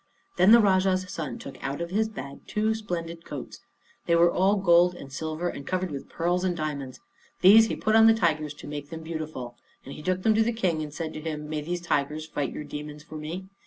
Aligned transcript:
Then 0.37 0.51
the 0.51 0.59
Rajah's 0.59 1.07
son 1.13 1.37
took 1.37 1.63
out 1.63 1.79
of 1.79 1.91
his 1.91 2.09
bag 2.09 2.39
two 2.47 2.73
splendid 2.73 3.23
coats. 3.23 3.61
They 4.07 4.15
were 4.15 4.31
all 4.31 4.55
gold 4.55 4.95
and 4.95 5.13
silver, 5.13 5.47
and 5.47 5.67
covered 5.67 5.91
with 5.91 6.09
pearls 6.09 6.43
and 6.43 6.57
diamonds. 6.57 6.99
These 7.41 7.67
he 7.67 7.75
put 7.75 7.95
on 7.95 8.07
the 8.07 8.15
tigers 8.15 8.55
to 8.55 8.67
make 8.67 8.89
them 8.89 9.03
beautiful, 9.03 9.57
and 9.85 9.93
he 9.93 10.01
took 10.01 10.23
them 10.23 10.33
to 10.33 10.41
the 10.43 10.53
King, 10.53 10.81
and 10.81 10.91
said 10.91 11.13
to 11.13 11.21
him, 11.21 11.47
"May 11.47 11.61
these 11.61 11.81
tigers 11.81 12.25
fight 12.25 12.51
your 12.51 12.63
demons 12.63 13.03
for 13.03 13.15
me?" 13.17 13.49